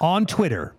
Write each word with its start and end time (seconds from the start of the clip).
on 0.00 0.26
Twitter, 0.26 0.76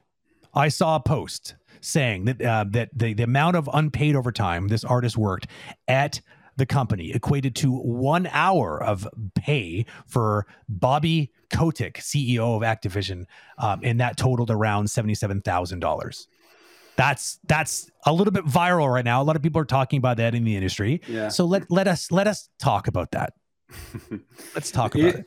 I 0.54 0.70
saw 0.70 0.96
a 0.96 1.00
post 1.00 1.56
saying 1.80 2.26
that 2.26 2.42
uh, 2.42 2.66
that 2.70 2.90
the, 2.96 3.14
the 3.14 3.24
amount 3.24 3.56
of 3.56 3.70
unpaid 3.74 4.16
overtime 4.16 4.68
this 4.68 4.84
artist 4.84 5.18
worked 5.18 5.48
at 5.88 6.22
the 6.58 6.66
company 6.66 7.12
equated 7.12 7.56
to 7.56 7.72
one 7.72 8.28
hour 8.32 8.82
of 8.84 9.08
pay 9.36 9.86
for 10.06 10.46
Bobby 10.68 11.32
Kotick, 11.50 11.96
CEO 11.96 12.56
of 12.56 12.62
Activision, 12.62 13.26
um, 13.58 13.80
and 13.84 14.00
that 14.00 14.18
totaled 14.18 14.52
around 14.52 14.90
seventy-seven 14.90 15.42
thousand 15.42 15.80
dollars. 15.80 16.28
That's 16.98 17.40
that's 17.48 17.90
a 18.06 18.14
little 18.14 18.34
bit 18.34 18.46
viral 18.46 18.94
right 18.94 19.06
now. 19.06 19.22
A 19.22 19.24
lot 19.24 19.36
of 19.36 19.42
people 19.42 19.62
are 19.62 19.66
talking 19.66 19.98
about 19.98 20.18
that 20.18 20.36
in 20.36 20.44
the 20.44 20.56
industry. 20.56 21.02
Yeah. 21.08 21.30
So 21.30 21.46
let 21.46 21.72
let 21.72 21.88
us 21.88 22.12
let 22.12 22.28
us 22.28 22.50
talk 22.60 22.88
about 22.88 23.12
that. 23.12 23.34
Let's 24.54 24.70
talk 24.70 24.96
about 24.96 25.08
it. 25.08 25.16
it, 25.16 25.26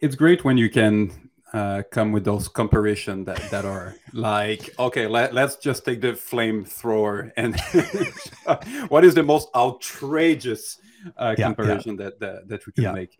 it's 0.00 0.16
great 0.16 0.44
when 0.44 0.58
you 0.58 0.68
can 0.68 1.25
uh, 1.56 1.82
come 1.90 2.12
with 2.12 2.24
those 2.24 2.48
comparison 2.48 3.24
that, 3.24 3.40
that 3.50 3.64
are 3.64 3.94
like 4.12 4.62
okay 4.78 5.06
let, 5.06 5.32
let's 5.32 5.56
just 5.56 5.84
take 5.84 6.00
the 6.00 6.12
flamethrower 6.12 7.30
and 7.36 7.52
what 8.92 9.04
is 9.04 9.14
the 9.14 9.22
most 9.22 9.48
outrageous 9.54 10.78
uh, 11.16 11.34
Yeah, 11.38 11.46
comparison 11.48 11.96
That, 11.96 12.20
that 12.20 12.48
that 12.48 12.60
we 12.66 12.72
can 12.72 12.84
Yeah. 12.84 12.92
make 13.00 13.12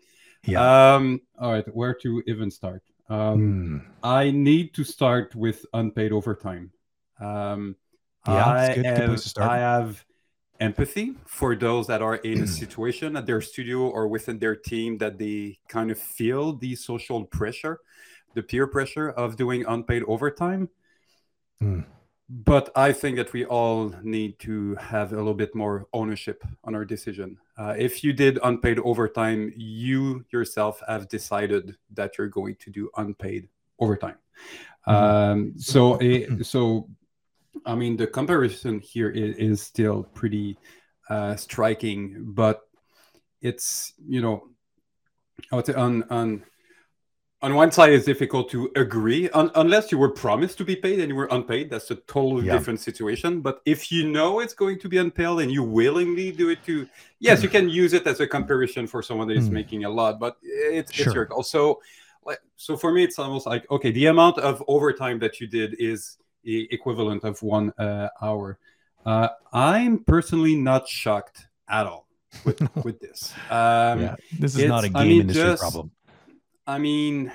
Yeah. 0.45 0.61
um 0.95 1.21
all 1.41 1.51
right 1.53 1.67
where 1.75 1.95
to 2.03 2.09
even 2.27 2.49
start 2.51 2.83
um 3.09 3.39
Hmm. 3.39 3.77
i 4.03 4.31
need 4.31 4.73
to 4.77 4.83
start 4.83 5.27
with 5.35 5.65
unpaid 5.73 6.11
overtime 6.11 6.65
um 7.19 7.75
Yeah, 8.27 8.45
I 8.45 8.73
good- 8.75 8.83
good 8.83 8.95
have, 8.95 9.09
place 9.09 9.23
to 9.23 9.29
start. 9.29 9.51
I 9.51 9.57
have 9.71 10.05
empathy 10.59 11.07
for 11.25 11.55
those 11.55 11.85
that 11.87 12.01
are 12.01 12.17
in 12.31 12.41
a 12.41 12.47
situation 12.61 13.15
at 13.15 13.25
their 13.25 13.41
studio 13.41 13.79
or 13.97 14.03
within 14.15 14.37
their 14.39 14.55
team 14.55 14.97
that 14.97 15.17
they 15.17 15.59
kind 15.69 15.89
of 15.91 15.97
feel 16.17 16.45
the 16.63 16.75
social 16.75 17.23
pressure, 17.25 17.79
the 18.33 18.43
peer 18.43 18.67
pressure 18.67 19.09
of 19.09 19.35
doing 19.35 19.65
unpaid 19.67 20.03
overtime. 20.07 20.69
Hmm. 21.59 21.81
But 22.29 22.71
I 22.75 22.91
think 22.91 23.15
that 23.15 23.31
we 23.31 23.45
all 23.45 23.95
need 24.03 24.37
to 24.39 24.75
have 24.75 25.13
a 25.13 25.15
little 25.15 25.33
bit 25.33 25.55
more 25.55 25.87
ownership 25.93 26.43
on 26.65 26.75
our 26.75 26.83
decision. 26.83 27.37
Uh, 27.57 27.73
if 27.77 28.03
you 28.03 28.11
did 28.11 28.37
unpaid 28.43 28.79
overtime, 28.79 29.53
you 29.55 30.25
yourself 30.29 30.83
have 30.87 31.07
decided 31.07 31.77
that 31.93 32.17
you're 32.17 32.27
going 32.27 32.55
to 32.55 32.69
do 32.69 32.89
unpaid 32.97 33.47
overtime. 33.79 34.17
Mhm. 34.87 34.93
Um, 34.93 35.53
so, 35.57 35.95
it, 36.01 36.45
so 36.45 36.89
I 37.65 37.75
mean, 37.75 37.95
the 37.95 38.07
comparison 38.07 38.79
here 38.79 39.09
is, 39.09 39.35
is 39.37 39.61
still 39.61 40.03
pretty 40.03 40.57
uh, 41.09 41.35
striking, 41.37 42.33
but 42.33 42.61
it's 43.41 43.93
you 44.05 44.21
know, 44.21 44.49
I 45.51 45.55
would 45.55 45.65
say 45.65 45.73
on 45.73 46.03
on 46.09 46.43
on 47.43 47.53
one 47.53 47.71
side 47.71 47.91
it's 47.93 48.05
difficult 48.05 48.49
to 48.49 48.71
agree 48.75 49.29
un- 49.29 49.51
unless 49.55 49.91
you 49.91 49.97
were 49.99 50.09
promised 50.09 50.57
to 50.57 50.65
be 50.65 50.75
paid 50.75 50.99
and 50.99 51.09
you 51.09 51.15
were 51.15 51.27
unpaid. 51.31 51.69
That's 51.69 51.91
a 51.91 51.95
totally 51.95 52.47
Yeah. 52.47 52.53
different 52.57 52.79
situation. 52.79 53.41
But 53.41 53.61
if 53.65 53.91
you 53.91 54.09
know 54.09 54.39
it's 54.39 54.53
going 54.55 54.79
to 54.79 54.89
be 54.89 54.97
unpaid 54.97 55.39
and 55.43 55.51
you 55.51 55.61
willingly 55.63 56.31
do 56.31 56.49
it 56.49 56.63
to, 56.65 56.87
yes, 57.19 57.43
you 57.43 57.49
can 57.49 57.69
use 57.83 57.93
it 57.93 58.07
as 58.07 58.19
a 58.21 58.27
comparison 58.27 58.87
for 58.87 59.03
someone 59.03 59.27
that 59.27 59.37
is 59.37 59.49
Mm. 59.49 59.53
making 59.53 59.83
a 59.85 59.89
lot, 59.89 60.19
but 60.19 60.37
it's, 60.41 60.91
Sure. 60.91 61.05
it's 61.05 61.13
your 61.15 61.25
call. 61.27 61.43
So, 61.43 61.79
like, 62.25 62.39
so 62.55 62.75
for 62.75 62.91
me, 62.91 63.03
it's 63.03 63.19
almost 63.19 63.45
like 63.45 63.69
okay, 63.69 63.91
the 63.91 64.07
amount 64.07 64.37
of 64.39 64.63
overtime 64.67 65.19
that 65.19 65.39
you 65.39 65.45
did 65.47 65.75
is 65.79 66.17
the 66.43 66.67
equivalent 66.73 67.23
of 67.23 67.41
one 67.43 67.71
uh, 67.77 68.09
hour. 68.21 68.57
Uh, 69.05 69.29
I'm 69.53 69.99
personally 70.03 70.55
not 70.55 70.87
shocked 70.87 71.47
at 71.69 71.85
all 71.85 72.07
with 72.45 72.59
with 72.83 72.99
this. 72.99 73.31
Um, 73.51 74.01
yeah. 74.01 74.15
This 74.39 74.55
is 74.57 74.65
not 74.65 74.83
a 74.85 74.89
game 74.89 74.97
I 74.97 75.03
mean, 75.05 75.21
industry 75.21 75.43
just- 75.43 75.61
problem. 75.61 75.91
I 76.67 76.77
mean, 76.77 77.31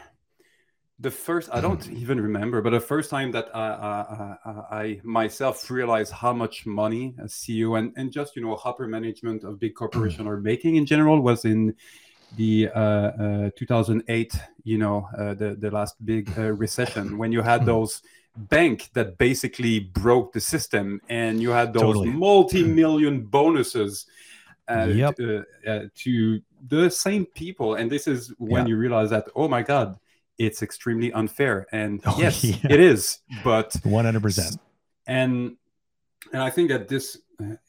the 0.99 1.11
first 1.11 1.49
I 1.53 1.61
don't 1.61 1.91
even 1.91 2.21
remember, 2.21 2.63
but 2.63 2.71
the 2.71 2.81
first 2.81 3.11
time 3.11 3.33
that 3.33 3.49
I, 3.55 3.67
I, 3.67 4.37
I, 4.45 4.77
I 4.81 5.01
myself 5.03 5.71
realized 5.71 6.13
how 6.13 6.33
much 6.33 6.67
money 6.67 7.15
a 7.19 7.25
CEO 7.25 7.79
and, 7.79 7.93
and 7.97 8.13
just 8.13 8.37
you 8.37 8.43
know 8.43 8.55
upper 8.65 8.87
management 8.87 9.43
of 9.43 9.59
big 9.59 9.75
corporation 9.75 10.29
are 10.29 10.39
making 10.39 10.77
in 10.77 10.87
general 10.87 11.21
was 11.21 11.45
in 11.45 11.75
the 12.37 12.69
uh, 12.75 12.81
uh, 12.81 13.51
2008, 13.57 14.35
you 14.65 14.79
know, 14.79 15.09
uh, 15.19 15.35
the 15.35 15.57
the 15.59 15.71
last 15.71 15.97
big 16.05 16.31
uh, 16.39 16.53
recession 16.53 17.19
when 17.19 17.33
you 17.33 17.43
had 17.43 17.67
those 17.67 18.03
bank 18.37 18.91
that 18.95 19.19
basically 19.19 19.81
broke 19.81 20.33
the 20.33 20.41
system 20.41 21.01
and 21.09 21.43
you 21.43 21.51
had 21.51 21.73
those 21.73 21.83
Totally. 21.83 22.11
multi-million 22.11 23.25
bonuses 23.27 24.07
uh, 24.69 24.89
Yep. 24.89 25.17
to, 25.17 25.45
uh, 25.67 25.81
to 25.95 26.41
the 26.69 26.91
same 26.91 27.27
people 27.27 27.75
and 27.75 27.91
this 27.91 28.07
is 28.07 28.33
when 28.39 28.63
Yeah. 28.67 28.69
you 28.71 28.77
realize 28.77 29.11
that 29.11 29.27
oh 29.35 29.49
my 29.49 29.63
god 29.63 29.99
it's 30.39 30.63
extremely 30.63 31.13
unfair 31.13 31.67
and 31.73 32.01
Oh, 32.07 32.17
yes 32.19 32.45
yeah. 32.45 32.57
it 32.71 32.81
is 32.81 33.21
but 33.45 33.75
One 33.85 34.05
hundred 34.05 34.23
percent. 34.23 34.57
and 35.07 35.57
and 36.33 36.43
i 36.43 36.51
think 36.51 36.69
that 36.71 36.89
this 36.89 37.19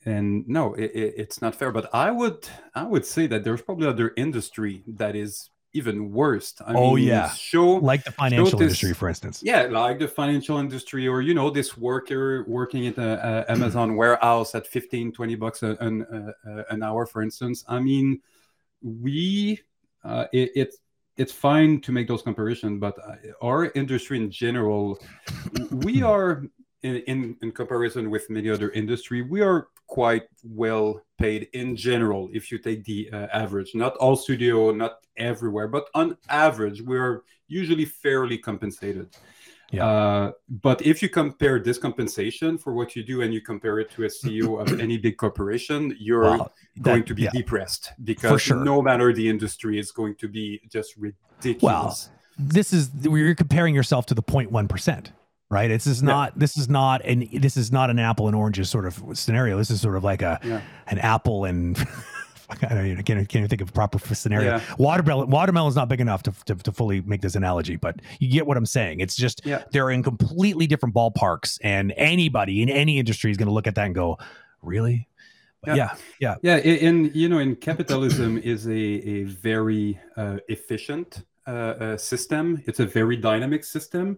and 0.06 0.48
no 0.48 0.74
it, 0.76 0.92
it- 0.94 1.14
it's 1.18 1.42
not 1.42 1.56
fair 1.56 1.72
but 1.72 1.90
i 1.94 2.12
would 2.12 2.48
i 2.76 2.84
would 2.84 3.06
say 3.06 3.26
that 3.28 3.44
there's 3.44 3.62
probably 3.62 3.88
other 3.88 4.14
industry 4.16 4.84
that 4.88 5.16
is 5.16 5.50
even 5.76 6.12
worse 6.12 6.54
I 6.64 6.76
Oh, 6.76 6.94
mean, 6.94 7.08
yeah. 7.08 7.30
show 7.32 7.68
Like 7.78 8.04
the 8.04 8.12
financial 8.12 8.60
this- 8.60 8.62
industry, 8.68 8.94
for 8.94 9.10
instance. 9.10 9.42
yeah, 9.44 9.64
like 9.64 9.98
the 9.98 10.08
financial 10.08 10.60
industry, 10.60 11.08
or 11.08 11.20
you 11.24 11.34
know, 11.34 11.50
this 11.50 11.76
worker 11.76 12.46
working 12.48 12.86
at 12.86 13.00
a, 13.00 13.46
a 13.48 13.52
Amazon 13.52 13.96
warehouse 13.96 14.54
at 14.54 14.68
15, 14.68 15.14
20 15.14 15.34
bucks 15.34 15.64
a- 15.64 15.76
an, 15.80 16.06
an 16.70 16.84
hour, 16.84 17.08
for 17.08 17.24
instance. 17.24 17.66
I 17.68 17.80
mean, 17.80 18.22
we, 18.84 19.60
uh, 20.04 20.26
it, 20.32 20.52
it's 20.56 20.78
it's 21.16 21.32
fine 21.32 21.80
to 21.82 21.92
make 21.92 22.08
those 22.08 22.24
comparisons, 22.24 22.80
but 22.80 22.98
uh, 23.00 23.16
our 23.42 23.72
industry 23.76 24.18
in 24.18 24.32
general, 24.32 25.00
we 25.72 26.02
are 26.02 26.44
in, 26.82 26.96
in 27.08 27.38
in 27.42 27.52
comparison 27.52 28.10
with 28.10 28.30
many 28.30 28.50
other 28.50 28.70
industry, 28.72 29.22
we 29.22 29.42
are 29.42 29.68
quite 29.88 30.24
well 30.44 31.02
paid 31.18 31.48
in 31.54 31.76
general. 31.76 32.30
If 32.34 32.52
you 32.52 32.58
take 32.58 32.84
the 32.84 33.10
uh, 33.12 33.28
average, 33.32 33.76
not 33.76 33.96
all 33.98 34.16
studio, 34.16 34.72
not 34.72 35.06
everywhere, 35.18 35.68
but 35.68 35.88
on 35.94 36.18
average, 36.30 36.82
we're 36.82 37.24
usually 37.48 37.86
fairly 37.86 38.38
compensated. 38.38 39.16
Yeah. 39.74 39.86
Uh, 39.88 40.32
but 40.50 40.82
if 40.86 41.02
you 41.02 41.10
compare 41.10 41.60
this 41.60 41.78
compensation 41.80 42.58
for 42.60 42.74
what 42.74 42.96
you 42.96 43.04
do 43.04 43.22
and 43.24 43.34
you 43.34 43.42
compare 43.42 43.80
it 43.80 43.90
to 43.96 44.04
a 44.04 44.08
CEO 44.08 44.62
of 44.62 44.80
any 44.86 44.98
big 44.98 45.18
corporation, 45.18 45.96
you're 46.00 46.22
Wow, 46.38 46.52
going 46.82 47.04
to 47.06 47.16
be 47.16 47.24
yeah. 47.24 47.32
depressed 47.34 47.92
because 48.04 48.42
sure. 48.42 48.64
no 48.64 48.82
matter 48.84 49.12
the 49.14 49.28
industry 49.28 49.80
is 49.80 49.92
going 49.92 50.16
to 50.18 50.28
be 50.28 50.62
just 50.72 50.96
ridiculous. 50.98 52.10
this 52.38 52.72
is 52.72 52.92
you're 53.02 53.36
comparing 53.36 53.74
yourself 53.76 54.06
to 54.08 54.14
the 54.14 54.24
0.1 54.24 54.68
percent 54.70 55.12
right 55.50 55.68
this 55.68 55.86
is 55.86 56.02
Yeah. 56.02 56.08
not 56.08 56.40
this 56.40 56.58
is 56.58 56.68
not 56.70 57.04
an 57.06 57.28
this 57.32 57.58
is 57.58 57.72
not 57.72 57.90
an 57.92 58.00
apple 58.00 58.26
and 58.28 58.36
oranges 58.36 58.70
sort 58.72 58.86
of 58.86 59.04
scenario 59.14 59.56
this 59.58 59.70
is 59.70 59.82
sort 59.82 59.96
of 59.98 60.04
like 60.04 60.22
a 60.24 60.40
Yeah. 60.44 60.62
an 60.88 60.98
apple 61.00 61.46
and 61.46 61.78
I 62.50 62.56
don't 62.68 62.86
even, 62.86 63.00
I 63.00 63.02
can't, 63.02 63.20
can't 63.30 63.36
even 63.36 63.48
think 63.48 63.62
of 63.62 63.70
a 63.70 63.72
proper 63.72 64.00
scenario. 64.16 64.58
Yeah. 64.58 64.62
Watermelon, 64.78 65.68
is 65.68 65.76
not 65.76 65.88
big 65.90 66.02
enough 66.02 66.24
to, 66.24 66.34
to, 66.46 66.56
to 66.56 66.72
fully 66.72 67.02
make 67.02 67.22
this 67.22 67.36
analogy, 67.36 67.76
but 67.78 68.02
you 68.20 68.30
get 68.30 68.46
what 68.46 68.58
I'm 68.58 68.66
saying. 68.66 69.00
It's 69.00 69.16
just 69.16 69.42
Yeah. 69.46 69.64
they're 69.72 69.92
in 69.92 70.04
completely 70.04 70.68
different 70.68 70.94
ballparks, 70.94 71.58
and 71.64 71.94
anybody 71.96 72.62
in 72.62 72.70
any 72.70 73.00
industry 73.00 73.32
is 73.32 73.38
going 73.38 73.48
to 73.48 73.54
look 73.54 73.68
at 73.68 73.76
that 73.76 73.86
and 73.86 73.96
go, 73.96 74.18
"Really?" 74.62 75.08
Yeah, 75.66 75.96
yeah, 76.20 76.36
Yeah, 76.42 76.58
in 76.58 77.12
you 77.14 77.30
know, 77.30 77.40
in 77.40 77.56
capitalism 77.56 78.38
is 78.38 78.68
a 78.68 78.72
a 78.72 79.24
very 79.24 80.00
uh, 80.18 80.38
efficient 80.50 81.24
uh, 81.48 81.52
uh, 81.52 81.98
system. 81.98 82.62
It's 82.66 82.82
a 82.82 82.86
very 82.86 83.16
dynamic 83.16 83.64
system. 83.64 84.18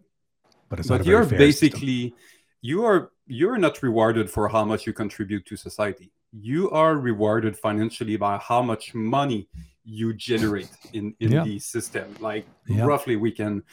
but 0.69 0.79
it's 0.79 0.89
not. 0.89 0.99
but 0.99 1.07
you're 1.07 1.25
basically 1.25 2.15
you 2.61 2.83
are 2.83 3.11
you're 3.27 3.57
not 3.57 3.81
rewarded 3.83 4.29
for 4.29 4.47
how 4.47 4.65
much 4.65 4.87
you 4.87 4.93
contribute 4.93 5.45
to 5.45 5.55
society. 5.55 6.11
You 6.41 6.69
are 6.71 6.97
rewarded 6.97 7.57
financially 7.57 8.17
by 8.17 8.37
how 8.37 8.61
much 8.61 8.93
money 8.93 9.47
you 9.85 10.13
generate 10.13 10.69
in 10.93 11.15
in 11.19 11.31
Yeah. 11.31 11.43
the 11.43 11.59
system. 11.59 12.13
Like 12.19 12.45
Yeah. 12.67 12.85
roughly, 12.85 13.15
we 13.15 13.31
can. 13.31 13.63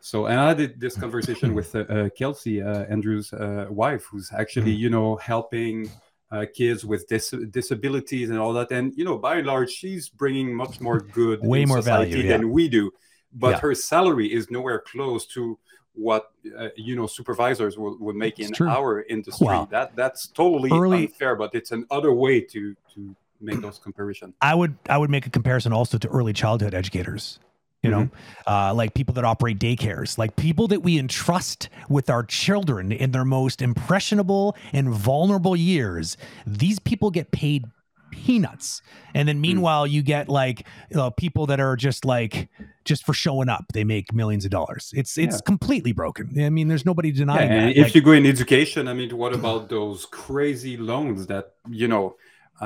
So, 0.00 0.26
and 0.26 0.38
I 0.40 0.54
did 0.54 0.80
this 0.80 0.96
conversation 0.96 1.54
with 1.54 1.74
uh, 1.74 1.80
uh, 1.80 2.08
Kelsey, 2.18 2.62
uh, 2.62 2.84
Andrew's 2.94 3.32
uh, 3.32 3.66
wife, 3.70 4.04
who's 4.10 4.30
actually 4.32 4.74
Mm. 4.74 4.78
you 4.84 4.90
know 4.90 5.16
helping 5.16 5.90
uh, 6.32 6.46
kids 6.54 6.84
with 6.84 7.06
dis- 7.08 7.34
disabilities 7.50 8.30
and 8.30 8.38
all 8.38 8.52
that. 8.52 8.70
And 8.70 8.92
you 8.96 9.04
know, 9.04 9.18
by 9.18 9.36
and 9.38 9.46
large, 9.46 9.70
she's 9.70 10.08
bringing 10.08 10.54
much 10.54 10.80
more 10.80 11.00
good, 11.00 11.40
Way 11.42 11.64
more 11.64 11.78
society 11.82 12.10
value, 12.12 12.24
yeah. 12.28 12.36
than 12.36 12.50
we 12.50 12.68
do. 12.68 12.92
But 13.32 13.60
her 13.60 13.74
salary 13.74 14.28
is 14.32 14.50
nowhere 14.50 14.80
close 14.92 15.26
to 15.34 15.58
what 15.94 16.30
uh, 16.58 16.68
you 16.76 16.96
know 16.96 17.06
supervisors 17.06 17.76
will, 17.78 17.96
would 17.98 18.16
make 18.16 18.38
It's 18.38 18.48
in 18.48 18.54
true. 18.54 18.68
our 18.68 19.02
industry. 19.02 19.46
Wow. 19.46 19.68
That 19.70 19.96
that's 19.96 20.26
totally 20.28 20.70
Early- 20.70 21.06
unfair, 21.06 21.36
but 21.36 21.54
it's 21.54 21.72
another 21.72 22.12
way 22.12 22.40
to 22.40 22.74
to 22.94 23.16
make 23.40 23.60
those 23.60 23.78
comparisons. 23.78 24.34
I 24.40 24.54
would 24.54 24.76
I 24.88 24.98
would 24.98 25.10
make 25.10 25.26
a 25.26 25.30
comparison 25.30 25.72
also 25.72 25.98
to 25.98 26.08
early 26.08 26.32
childhood 26.32 26.74
educators. 26.74 27.38
You 27.82 27.90
know, 27.90 28.10
uh, 28.46 28.74
like 28.74 28.92
people 28.92 29.14
that 29.14 29.24
operate 29.24 29.58
daycares, 29.58 30.18
like 30.18 30.36
people 30.36 30.68
that 30.68 30.82
we 30.82 30.98
entrust 30.98 31.70
with 31.88 32.10
our 32.10 32.22
children 32.22 32.92
in 32.92 33.12
their 33.12 33.24
most 33.24 33.62
impressionable 33.62 34.54
and 34.74 34.90
vulnerable 34.90 35.56
years. 35.56 36.18
These 36.46 36.78
people 36.78 37.10
get 37.10 37.30
paid 37.30 37.64
peanuts. 38.10 38.82
And 39.14 39.26
then 39.26 39.40
meanwhile, 39.40 39.86
you 39.86 40.02
get 40.02 40.28
like 40.28 40.66
know, 40.90 41.10
people 41.10 41.46
that 41.46 41.58
are 41.58 41.74
just 41.74 42.04
like 42.04 42.50
just 42.90 43.04
for 43.06 43.14
showing 43.26 43.48
up, 43.56 43.64
they 43.76 43.84
make 43.96 44.06
millions 44.22 44.44
of 44.48 44.50
dollars. 44.58 44.84
It's 45.00 45.12
it's 45.24 45.36
Yeah. 45.36 45.50
completely 45.52 45.92
broken. 46.02 46.24
I 46.48 46.50
mean, 46.56 46.66
there's 46.70 46.86
nobody 46.92 47.10
denying 47.22 47.50
and 47.50 47.58
that. 47.58 47.76
if 47.80 47.84
Like, 47.86 47.94
you 47.96 48.02
go 48.10 48.12
in 48.20 48.26
education, 48.36 48.82
I 48.92 48.94
mean, 49.00 49.10
what 49.22 49.32
about 49.40 49.60
those 49.76 50.00
crazy 50.24 50.74
loans 50.90 51.20
that 51.32 51.44
you 51.82 51.88
know 51.94 52.04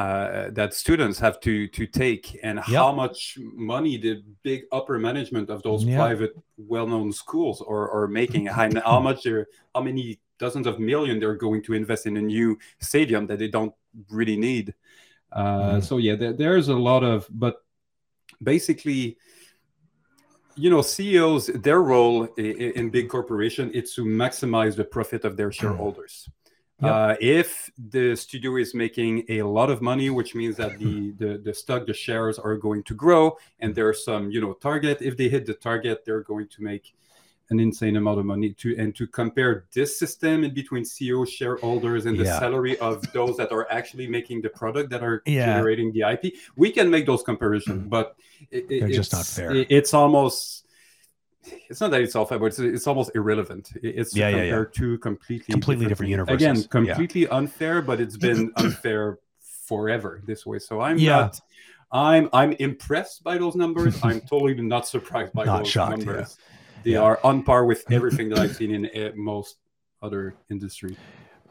uh, 0.02 0.50
that 0.58 0.70
students 0.84 1.16
have 1.26 1.36
to 1.46 1.54
to 1.78 1.82
take, 2.04 2.24
and 2.46 2.56
how 2.76 2.88
much 3.02 3.18
money 3.72 3.94
the 4.06 4.12
big 4.48 4.60
upper 4.78 4.96
management 5.08 5.46
of 5.54 5.58
those 5.68 5.82
Yeah. 5.84 6.00
private, 6.02 6.32
well-known 6.72 7.12
schools 7.22 7.56
are, 7.74 7.86
are 7.96 8.08
making? 8.20 8.44
How, 8.56 8.66
how 8.92 9.00
much 9.08 9.18
they're, 9.24 9.46
how 9.74 9.82
many 9.88 10.04
dozens 10.44 10.66
of 10.70 10.74
million 10.90 11.14
they're 11.20 11.40
going 11.46 11.62
to 11.66 11.72
invest 11.82 12.02
in 12.10 12.14
a 12.16 12.24
new 12.36 12.48
stadium 12.90 13.22
that 13.28 13.38
they 13.38 13.50
don't 13.56 13.74
really 14.18 14.38
need? 14.48 14.66
Uh, 15.40 15.78
Mhm. 15.78 15.82
So 15.88 15.94
yeah, 16.06 16.16
there, 16.20 16.34
there's 16.42 16.68
a 16.68 16.78
lot 16.90 17.02
of, 17.12 17.18
but 17.44 17.54
basically 18.52 19.16
you 20.56 20.70
know 20.70 20.82
ceos 20.82 21.46
their 21.46 21.82
role 21.82 22.24
in 22.36 22.90
big 22.90 23.08
corporation 23.08 23.70
is 23.72 23.94
to 23.94 24.04
maximize 24.04 24.76
the 24.76 24.84
profit 24.84 25.24
of 25.24 25.36
their 25.36 25.52
shareholders. 25.52 26.28
Yep. 26.80 26.92
uh, 26.92 27.16
if 27.20 27.70
the 27.78 28.16
studio 28.16 28.56
is 28.56 28.74
making 28.74 29.24
a 29.28 29.42
lot 29.42 29.70
of 29.70 29.80
money 29.80 30.10
which 30.10 30.34
means 30.34 30.56
that 30.56 30.78
the, 30.78 31.12
the 31.12 31.38
the 31.38 31.54
stock 31.54 31.86
the 31.86 31.94
shares 31.94 32.38
are 32.38 32.56
going 32.56 32.82
to 32.82 32.94
grow 32.94 33.36
and 33.60 33.74
there's 33.74 34.04
some 34.04 34.30
you 34.30 34.40
know 34.40 34.54
target 34.54 34.98
if 35.00 35.16
they 35.16 35.28
hit 35.28 35.46
the 35.46 35.54
target 35.54 36.04
they're 36.04 36.22
going 36.22 36.48
to 36.48 36.62
make 36.62 36.94
an 37.50 37.60
insane 37.60 37.96
amount 37.96 38.18
of 38.18 38.24
money 38.24 38.52
to 38.54 38.74
and 38.78 38.94
to 38.96 39.06
compare 39.06 39.66
this 39.74 39.98
system 39.98 40.44
in 40.44 40.54
between 40.54 40.82
ceo 40.82 41.28
shareholders 41.28 42.06
and 42.06 42.18
the 42.18 42.24
Yeah. 42.24 42.38
salary 42.38 42.78
of 42.78 43.02
those 43.12 43.36
that 43.36 43.52
are 43.52 43.66
actually 43.70 44.06
making 44.06 44.40
the 44.42 44.48
product 44.48 44.88
that 44.90 45.02
are 45.02 45.22
Yeah. 45.26 45.46
generating 45.46 45.92
the 45.92 46.02
ip 46.12 46.24
we 46.56 46.70
can 46.70 46.90
make 46.90 47.04
those 47.06 47.22
comparisons 47.22 47.80
mm-hmm. 47.80 47.88
but 47.90 48.16
it, 48.50 48.68
They're 48.68 48.88
just 48.88 49.12
not 49.12 49.26
fair. 49.26 49.54
it- 49.54 49.66
it's 49.70 49.92
almost 49.92 50.66
it's 51.68 51.80
not 51.82 51.90
that 51.90 52.00
it's 52.00 52.16
all 52.16 52.24
fair, 52.24 52.38
but 52.38 52.46
it's, 52.46 52.58
it's 52.58 52.86
almost 52.86 53.10
irrelevant. 53.14 53.70
It- 53.82 53.96
It's 54.00 54.12
to 54.12 54.18
Yeah, 54.20 54.28
yeah, 54.30 54.36
yeah. 54.36 54.42
compare 54.44 54.64
two 54.64 54.96
completely 54.98 55.52
Completely 55.52 55.86
different 55.86 56.08
things. 56.08 56.18
universes. 56.18 56.64
Again, 56.64 56.84
Yeah. 56.86 56.94
completely 56.94 57.28
unfair, 57.28 57.82
but 57.82 58.00
it's 58.00 58.16
been 58.16 58.50
unfair 58.56 59.18
forever 59.68 60.22
this 60.24 60.46
way. 60.46 60.58
So 60.58 60.80
I'm 60.80 60.96
Yeah. 60.96 61.10
not. 61.16 61.40
I'm 61.92 62.30
I'm 62.32 62.52
impressed 62.52 63.22
by 63.22 63.36
those 63.36 63.56
numbers. 63.56 63.94
I'm 64.02 64.20
totally 64.22 64.54
not 64.54 64.88
surprised 64.88 65.34
by 65.34 65.44
Not 65.44 65.58
those 65.58 65.68
shocked, 65.68 66.04
yeah. 66.04 66.24
They 66.84 66.92
Yeah. 66.92 67.00
are 67.00 67.18
on 67.24 67.42
par 67.42 67.64
with 67.64 67.84
everything 67.90 68.28
that 68.28 68.38
I've 68.38 68.54
seen 68.56 68.70
in 68.72 68.86
uh, 68.86 69.12
most 69.16 69.56
other 70.02 70.34
industry. 70.50 70.96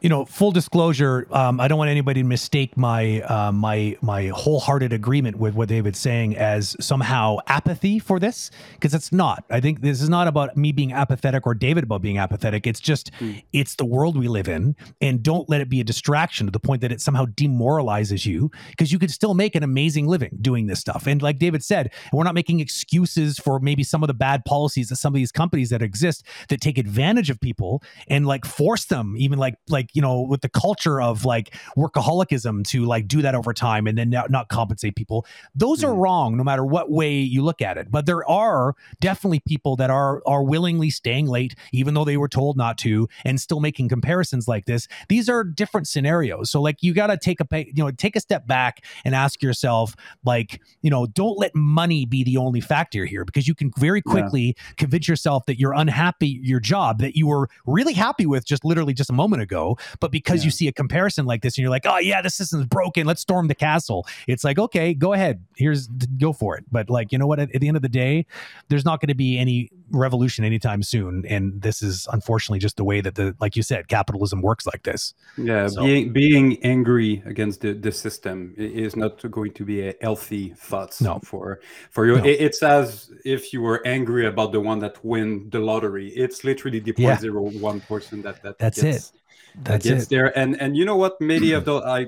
You 0.00 0.08
know, 0.10 0.24
full 0.26 0.50
disclosure, 0.50 1.26
um, 1.30 1.60
I 1.60 1.68
don't 1.68 1.78
want 1.78 1.90
anybody 1.90 2.20
to 2.20 2.28
mistake 2.28 2.76
my 2.76 3.22
uh, 3.22 3.52
my 3.52 3.96
my 4.02 4.26
wholehearted 4.26 4.92
agreement 4.92 5.36
with 5.36 5.54
what 5.54 5.68
David's 5.68 5.98
saying 5.98 6.36
as 6.36 6.76
somehow 6.78 7.38
apathy 7.46 7.98
for 7.98 8.18
this, 8.18 8.50
because 8.74 8.92
it's 8.92 9.12
not. 9.12 9.44
I 9.50 9.60
think 9.60 9.80
this 9.80 10.02
is 10.02 10.08
not 10.10 10.28
about 10.28 10.56
me 10.56 10.72
being 10.72 10.92
apathetic 10.92 11.46
or 11.46 11.54
David 11.54 11.84
about 11.84 12.02
being 12.02 12.18
apathetic. 12.18 12.66
It's 12.66 12.80
just 12.80 13.10
Mm. 13.20 13.42
it's 13.52 13.76
the 13.76 13.84
world 13.84 14.18
we 14.18 14.28
live 14.28 14.48
in, 14.48 14.76
and 15.00 15.22
don't 15.22 15.48
let 15.48 15.60
it 15.60 15.68
be 15.70 15.80
a 15.80 15.84
distraction 15.84 16.46
to 16.46 16.50
the 16.50 16.60
point 16.60 16.82
that 16.82 16.92
it 16.92 17.00
somehow 17.00 17.24
demoralizes 17.34 18.26
you, 18.26 18.50
because 18.70 18.92
you 18.92 18.98
could 18.98 19.10
still 19.10 19.34
make 19.34 19.54
an 19.54 19.62
amazing 19.62 20.06
living 20.06 20.36
doing 20.40 20.66
this 20.66 20.80
stuff. 20.80 21.06
And 21.06 21.22
like 21.22 21.38
David 21.38 21.64
said, 21.64 21.92
we're 22.12 22.24
not 22.24 22.34
making 22.34 22.60
excuses 22.60 23.38
for 23.38 23.58
maybe 23.58 23.82
some 23.84 24.02
of 24.02 24.08
the 24.08 24.14
bad 24.14 24.44
policies 24.44 24.88
that 24.88 24.96
some 24.96 25.14
of 25.14 25.16
these 25.16 25.32
companies 25.32 25.70
that 25.70 25.80
exist 25.82 26.24
that 26.48 26.60
take 26.60 26.76
advantage 26.78 27.30
of 27.30 27.40
people 27.40 27.82
and 28.08 28.26
like 28.26 28.44
force 28.44 28.84
them 28.84 29.14
even 29.16 29.38
like 29.38 29.54
like 29.68 29.83
you 29.92 30.02
know 30.02 30.20
with 30.20 30.40
the 30.40 30.48
culture 30.48 31.00
of 31.00 31.24
like 31.24 31.54
workaholicism 31.76 32.64
to 32.68 32.84
like 32.84 33.06
do 33.08 33.22
that 33.22 33.34
over 33.34 33.52
time 33.52 33.86
and 33.86 33.96
then 33.96 34.10
not, 34.10 34.30
not 34.30 34.48
compensate 34.48 34.96
people 34.96 35.26
those 35.54 35.82
are 35.84 35.92
Mhm. 35.94 35.98
wrong 35.98 36.36
no 36.36 36.44
matter 36.44 36.64
what 36.64 36.90
way 36.90 37.12
you 37.18 37.42
look 37.42 37.60
at 37.62 37.76
it 37.76 37.90
but 37.90 38.06
there 38.06 38.28
are 38.28 38.74
definitely 39.00 39.40
people 39.40 39.76
that 39.76 39.90
are 39.90 40.22
are 40.26 40.42
willingly 40.42 40.90
staying 40.90 41.26
late 41.26 41.54
even 41.72 41.94
though 41.94 42.04
they 42.04 42.16
were 42.16 42.28
told 42.28 42.56
not 42.56 42.76
to 42.78 43.08
and 43.24 43.40
still 43.40 43.60
making 43.60 43.88
comparisons 43.88 44.48
like 44.48 44.64
this 44.66 44.88
these 45.08 45.28
are 45.28 45.44
different 45.44 45.86
scenarios 45.86 46.50
so 46.50 46.60
like 46.60 46.82
you 46.82 46.92
got 46.94 47.08
to 47.08 47.16
take 47.16 47.40
a 47.40 47.44
pa- 47.44 47.56
you 47.58 47.72
know 47.84 47.90
take 47.90 48.16
a 48.16 48.20
step 48.20 48.46
back 48.46 48.84
and 49.04 49.14
ask 49.14 49.42
yourself 49.42 49.94
like 50.24 50.60
you 50.82 50.90
know 50.90 51.06
don't 51.06 51.38
let 51.38 51.54
money 51.54 52.04
be 52.04 52.24
the 52.24 52.36
only 52.36 52.60
factor 52.60 53.04
here 53.04 53.24
because 53.24 53.46
you 53.46 53.54
can 53.54 53.70
very 53.78 54.02
Yeah. 54.04 54.12
quickly 54.12 54.56
convince 54.76 55.06
yourself 55.08 55.46
that 55.46 55.58
you're 55.58 55.74
unhappy 55.74 56.40
your 56.42 56.60
job 56.60 56.98
that 57.00 57.14
you 57.16 57.26
were 57.26 57.48
really 57.66 57.92
happy 57.92 58.26
with 58.26 58.44
just 58.44 58.64
literally 58.64 58.94
just 58.94 59.10
a 59.10 59.12
moment 59.12 59.42
ago 59.42 59.73
but 60.00 60.10
because 60.10 60.44
you 60.44 60.50
see 60.50 60.68
a 60.68 60.72
comparison 60.72 61.26
like 61.26 61.42
this 61.42 61.56
and 61.56 61.62
you're 61.62 61.70
like 61.70 61.86
oh 61.86 61.98
yeah 61.98 62.20
the 62.22 62.30
system's 62.30 62.66
broken 62.66 63.06
let's 63.06 63.20
storm 63.20 63.48
the 63.48 63.54
castle 63.54 64.06
it's 64.26 64.44
like 64.44 64.58
okay 64.58 64.94
go 64.94 65.12
ahead 65.12 65.42
here's 65.56 65.86
go 66.18 66.32
for 66.32 66.56
it 66.56 66.64
but 66.70 66.88
like 66.90 67.12
you 67.12 67.18
know 67.18 67.26
what 67.26 67.38
at, 67.38 67.54
at 67.54 67.60
the 67.60 67.68
end 67.68 67.76
of 67.76 67.82
the 67.82 67.88
day 67.88 68.26
there's 68.68 68.84
not 68.84 69.00
going 69.00 69.08
to 69.08 69.14
be 69.14 69.38
any 69.38 69.70
revolution 69.90 70.44
anytime 70.44 70.82
soon 70.82 71.24
and 71.26 71.60
this 71.62 71.82
is 71.82 72.08
unfortunately 72.12 72.58
just 72.58 72.76
the 72.76 72.84
way 72.84 73.00
that 73.00 73.14
the 73.14 73.34
like 73.40 73.54
you 73.56 73.62
said 73.62 73.86
capitalism 73.88 74.40
works 74.42 74.66
like 74.66 74.82
this 74.82 75.14
Yeah, 75.36 75.66
So- 75.68 75.82
being 75.84 76.12
being 76.12 76.62
angry 76.64 77.22
against 77.26 77.60
the, 77.60 77.72
the 77.74 77.92
system 77.92 78.54
is 78.56 78.96
not 78.96 79.20
going 79.30 79.52
to 79.52 79.64
be 79.64 79.88
a 79.88 79.94
healthy 80.00 80.54
thought 80.56 81.00
No. 81.00 81.20
for 81.22 81.60
for 81.90 82.06
you. 82.06 82.16
No. 82.16 82.24
It- 82.24 82.40
it's 82.40 82.62
as 82.62 83.10
if 83.24 83.52
you 83.52 83.60
were 83.62 83.80
angry 83.86 84.26
about 84.26 84.52
the 84.52 84.60
one 84.60 84.78
that 84.80 85.04
win 85.04 85.48
the 85.50 85.58
lottery. 85.60 86.08
It's 86.24 86.44
literally 86.44 86.80
the 86.80 86.94
Yeah. 86.96 87.16
0.01 87.16 87.86
person 87.86 88.22
that 88.22 88.42
that 88.42 88.58
That's 88.58 88.82
gets, 88.82 89.10
that 89.10 89.18
that's 89.62 89.84
gets 89.86 90.04
it 90.04 90.08
there. 90.10 90.36
And 90.38 90.60
and 90.60 90.76
you 90.76 90.84
know 90.84 90.96
what? 90.96 91.20
Many 91.20 91.52
of 91.52 91.64
those 91.64 91.82
I 91.84 92.06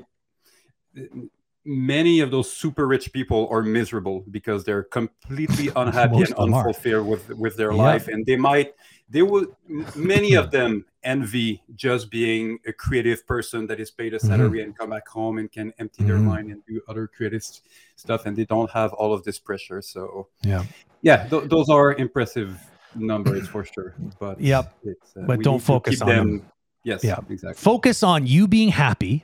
many 1.65 2.21
of 2.21 2.31
those 2.31 2.51
super 2.51 2.87
rich 2.87 3.13
people 3.13 3.49
are 3.51 3.63
miserable 3.63 4.25
because 4.31 4.65
they're 4.65 4.85
completely 4.85 5.69
unhappy 5.77 6.19
and 6.19 6.27
them 6.29 6.55
unfulfilled 6.55 7.07
with 7.07 7.29
with 7.31 7.57
their 7.57 7.73
Yeah. 7.73 7.83
life 7.83 8.09
and 8.09 8.25
they 8.25 8.37
might 8.37 8.75
they 9.11 9.23
will 9.23 9.47
many 9.97 10.35
of 10.35 10.51
them 10.51 10.85
envy 11.03 11.63
just 11.75 12.09
being 12.11 12.59
a 12.67 12.73
creative 12.73 13.27
person 13.27 13.67
that 13.67 13.79
is 13.81 13.91
paid 13.91 14.15
a 14.15 14.19
Mm-hmm. 14.19 14.29
salary 14.29 14.63
and 14.63 14.79
come 14.79 14.91
back 14.91 15.07
home 15.09 15.39
and 15.39 15.51
can 15.51 15.73
empty 15.79 16.05
their 16.05 16.17
Mhm. 16.19 16.25
mind 16.25 16.51
and 16.53 16.65
do 16.67 16.81
other 16.89 17.07
creative 17.09 17.43
stuff 17.97 18.27
and 18.27 18.37
they 18.37 18.45
don't 18.45 18.71
have 18.71 18.93
all 18.93 19.13
of 19.13 19.25
this 19.25 19.39
pressure 19.41 19.83
so 19.83 20.29
Yeah. 20.43 20.63
yeah 21.03 21.27
th- 21.29 21.49
those 21.49 21.69
are 21.69 21.95
impressive 21.95 22.59
numbers 22.95 23.49
for 23.49 23.65
sure 23.65 23.95
but 24.21 24.41
Yep. 24.41 24.73
it's, 24.85 25.17
uh, 25.17 25.23
But 25.27 25.43
don't 25.43 25.61
focus 25.61 26.01
on 26.01 26.09
them. 26.09 26.43
Yes 26.87 27.05
Yeah. 27.05 27.19
exactly 27.29 27.61
focus 27.62 28.03
on 28.03 28.27
you 28.27 28.49
being 28.49 28.71
happy 28.71 29.23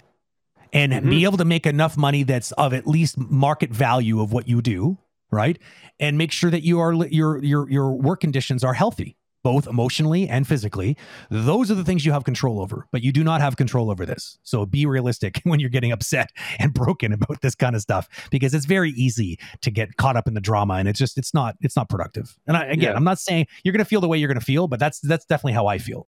and 0.73 0.93
Mhm. 0.93 1.11
be 1.11 1.25
able 1.25 1.39
to 1.39 1.45
make 1.45 1.67
enough 1.67 1.97
money 1.97 2.23
that's 2.23 2.53
of 2.53 2.73
at 2.75 2.87
least 2.87 3.17
market 3.19 3.71
value 3.71 4.21
of 4.21 4.33
what 4.33 4.49
you 4.49 4.61
do 4.63 4.99
right 5.31 5.59
and 6.01 6.19
make 6.19 6.33
sure 6.33 6.51
that 6.51 6.63
you 6.63 6.79
are 6.81 6.93
your 7.07 7.43
your 7.43 7.71
your 7.71 7.93
work 7.93 8.21
conditions 8.21 8.63
are 8.65 8.75
healthy 8.75 9.17
both 9.45 9.67
emotionally 9.67 10.29
and 10.29 10.47
physically 10.47 10.97
those 11.29 11.69
are 11.69 11.75
the 11.75 11.83
things 11.83 12.07
you 12.07 12.13
have 12.13 12.23
control 12.23 12.61
over 12.61 12.87
but 12.93 13.03
you 13.03 13.11
do 13.11 13.25
not 13.25 13.41
have 13.41 13.57
control 13.57 13.91
over 13.91 14.07
this 14.07 14.39
so 14.45 14.65
be 14.65 14.87
realistic 14.87 15.41
when 15.51 15.59
you're 15.59 15.69
getting 15.77 15.91
upset 15.91 16.31
and 16.61 16.73
broken 16.73 17.13
about 17.13 17.41
this 17.43 17.57
kind 17.57 17.75
of 17.75 17.83
stuff 17.83 18.09
because 18.31 18.55
it's 18.55 18.67
very 18.67 18.91
easy 18.93 19.37
to 19.61 19.71
get 19.73 19.97
caught 19.97 20.17
up 20.17 20.29
in 20.29 20.35
the 20.35 20.41
drama 20.41 20.75
and 20.75 20.87
it's 20.89 20.99
just 20.99 21.19
it's 21.19 21.35
not 21.35 21.57
it's 21.61 21.75
not 21.75 21.89
productive 21.89 22.39
and 22.47 22.57
I, 22.57 22.67
again 22.67 22.91
Yeah. 22.93 22.95
i'm 22.95 23.03
not 23.05 23.19
saying 23.19 23.47
you're 23.65 23.73
going 23.73 23.85
to 23.85 23.91
feel 23.93 24.01
the 24.01 24.07
way 24.09 24.17
you're 24.17 24.29
going 24.29 24.39
to 24.39 24.45
feel 24.53 24.69
but 24.69 24.79
that's 24.79 25.01
that's 25.01 25.25
definitely 25.25 25.55
how 25.55 25.67
i 25.67 25.77
feel 25.79 26.01